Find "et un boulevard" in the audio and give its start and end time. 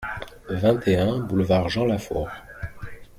0.87-1.69